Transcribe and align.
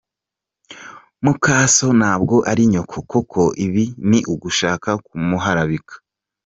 Mukaso 1.23 1.87
ntabwo 1.99 2.35
ari 2.51 2.63
nyoko 2.71 2.97
koko 3.11 3.41
ibi 3.65 3.85
ni 4.09 4.19
ugushaka 4.33 4.89
kumuharabika!”. 5.05 5.93